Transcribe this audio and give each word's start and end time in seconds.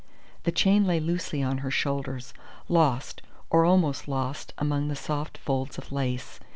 The 0.45 0.51
chain 0.51 0.87
lay 0.87 0.99
loosely 0.99 1.43
on 1.43 1.59
her 1.59 1.69
shoulders, 1.69 2.33
lost, 2.67 3.21
or 3.51 3.65
almost 3.65 4.07
lost 4.07 4.51
among 4.57 4.91
soft 4.95 5.37
folds 5.37 5.77
of 5.77 5.91
lace. 5.91 6.39